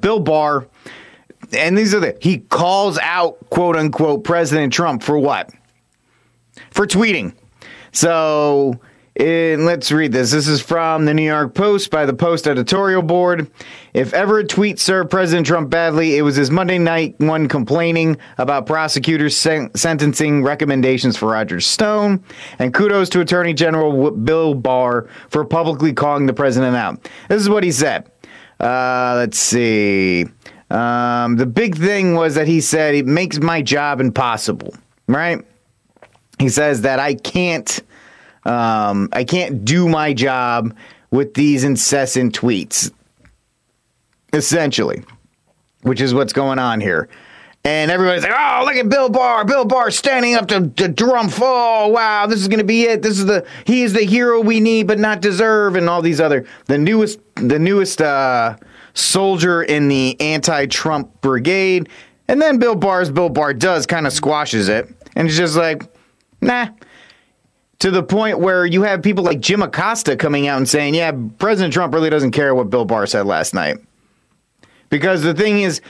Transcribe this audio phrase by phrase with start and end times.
[0.00, 0.66] Bill Barr,
[1.52, 5.50] and these are the he calls out quote unquote President Trump for what?
[6.70, 7.34] For tweeting.
[7.92, 8.80] So
[9.20, 10.30] and let's read this.
[10.30, 13.50] This is from the New York Post by the Post editorial board.
[13.92, 18.16] If ever a tweet served President Trump badly, it was his Monday night one complaining
[18.38, 22.24] about prosecutors sen- sentencing recommendations for Roger Stone.
[22.58, 27.06] And kudos to Attorney General Bill Barr for publicly calling the president out.
[27.28, 28.10] This is what he said.
[28.60, 30.26] Uh, let's see.
[30.70, 34.74] Um, the big thing was that he said it makes my job impossible,
[35.08, 35.44] right?
[36.38, 37.82] He says that I can't
[38.44, 40.74] um, I can't do my job
[41.10, 42.90] with these incessant tweets,
[44.32, 45.04] essentially,
[45.82, 47.08] which is what's going on here.
[47.62, 49.44] And everybody's like, oh, look at Bill Barr.
[49.44, 51.32] Bill Barr standing up to, to Trump.
[51.38, 53.02] Oh, wow, this is going to be it.
[53.02, 55.76] This is the, he is the hero we need but not deserve.
[55.76, 58.56] And all these other, the newest, the newest, uh,
[58.94, 61.88] soldier in the anti Trump brigade.
[62.28, 64.88] And then Bill Barr's Bill Barr does kind of squashes it.
[65.16, 65.82] And it's just like,
[66.40, 66.68] nah,
[67.80, 71.12] to the point where you have people like Jim Acosta coming out and saying, yeah,
[71.38, 73.78] President Trump really doesn't care what Bill Barr said last night.
[74.90, 75.80] Because the thing is,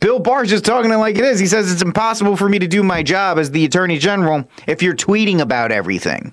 [0.00, 1.38] Bill Barr's just talking it like it is.
[1.38, 4.82] He says it's impossible for me to do my job as the Attorney General if
[4.82, 6.32] you're tweeting about everything.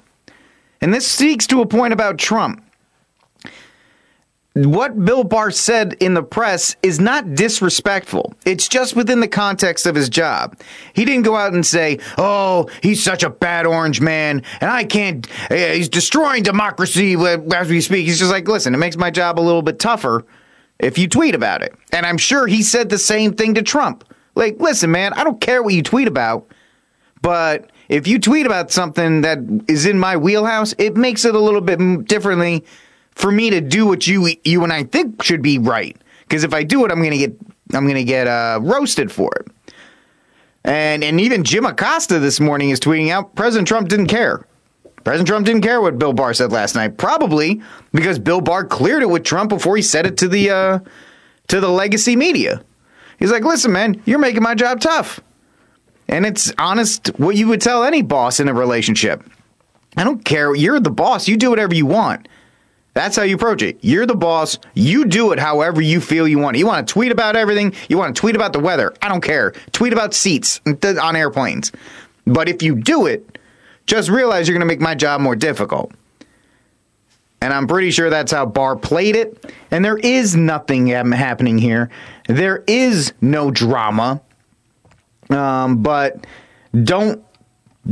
[0.81, 2.65] And this speaks to a point about Trump
[4.55, 8.33] what Bill Barr said in the press is not disrespectful.
[8.45, 10.57] It's just within the context of his job.
[10.93, 14.85] He didn't go out and say, "Oh, he's such a bad orange man, and I
[14.85, 15.27] can't.
[15.51, 19.39] Uh, he's destroying democracy as we speak." He's just like, "Listen, it makes my job
[19.39, 20.23] a little bit tougher
[20.79, 24.03] if you tweet about it." And I'm sure he said the same thing to Trump.
[24.35, 26.47] Like, "Listen, man, I don't care what you tweet about,
[27.21, 29.37] but." If you tweet about something that
[29.67, 32.65] is in my wheelhouse, it makes it a little bit differently
[33.11, 35.97] for me to do what you you and I think should be right.
[36.21, 37.35] Because if I do it, I'm gonna get
[37.73, 39.47] I'm gonna get uh, roasted for it.
[40.63, 44.45] And and even Jim Acosta this morning is tweeting out President Trump didn't care.
[45.05, 47.61] President Trump didn't care what Bill Barr said last night, probably
[47.93, 50.79] because Bill Barr cleared it with Trump before he said it to the uh,
[51.47, 52.63] to the legacy media.
[53.19, 55.21] He's like, "Listen, man, you're making my job tough."
[56.07, 59.23] And it's honest what you would tell any boss in a relationship.
[59.95, 60.55] I don't care.
[60.55, 61.27] You're the boss.
[61.27, 62.27] You do whatever you want.
[62.95, 63.77] That's how you approach it.
[63.81, 64.57] You're the boss.
[64.73, 66.57] You do it however you feel you want.
[66.57, 67.73] You want to tweet about everything.
[67.89, 68.93] You want to tweet about the weather.
[69.01, 69.51] I don't care.
[69.71, 71.71] Tweet about seats on airplanes.
[72.25, 73.37] But if you do it,
[73.85, 75.91] just realize you're going to make my job more difficult.
[77.41, 79.53] And I'm pretty sure that's how Barr played it.
[79.69, 81.91] And there is nothing happening here.
[82.27, 84.21] There is no drama.
[85.29, 86.25] Um, but
[86.83, 87.23] don't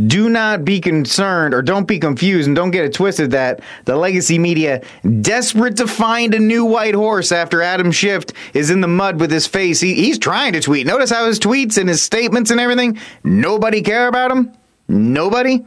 [0.07, 3.95] do not be concerned or don't be confused and don't get it twisted that the
[3.95, 4.81] legacy media
[5.21, 9.31] desperate to find a new white horse after Adam Schiff is in the mud with
[9.31, 9.79] his face.
[9.79, 10.87] He, he's trying to tweet.
[10.87, 14.51] Notice how his tweets and his statements and everything, nobody care about him?
[14.87, 15.63] Nobody?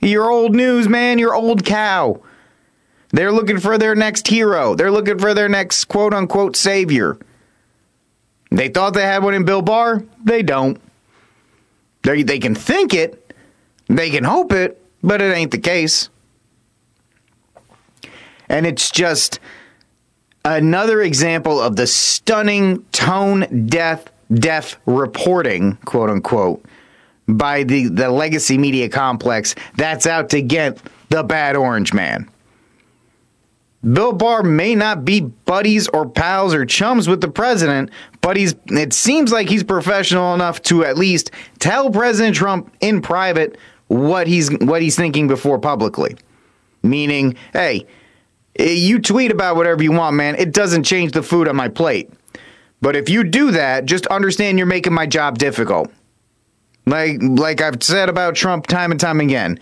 [0.00, 1.18] You're old news, man.
[1.18, 2.22] You're old cow.
[3.10, 4.74] They're looking for their next hero.
[4.74, 7.18] They're looking for their next quote unquote savior.
[8.50, 10.04] They thought they had one in Bill Barr.
[10.24, 10.80] They don't.
[12.02, 13.34] They, they can think it,
[13.88, 16.08] they can hope it, but it ain't the case.
[18.48, 19.38] And it's just
[20.44, 26.64] another example of the stunning tone deaf deaf reporting, quote unquote,
[27.36, 32.28] by the, the legacy media complex that's out to get the bad orange man.
[33.82, 37.90] Bill Barr may not be buddies or pals or chums with the president,
[38.20, 41.30] but he's it seems like he's professional enough to at least
[41.60, 43.56] tell President Trump in private
[43.88, 46.16] what he's what he's thinking before publicly.
[46.82, 47.86] Meaning, hey,
[48.58, 50.34] you tweet about whatever you want, man.
[50.36, 52.10] It doesn't change the food on my plate.
[52.82, 55.90] But if you do that, just understand you're making my job difficult.
[56.90, 59.58] Like like I've said about Trump time and time again.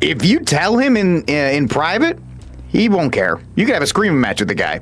[0.00, 2.18] If you tell him in uh, in private,
[2.68, 3.40] he won't care.
[3.56, 4.80] You can have a screaming match with the guy.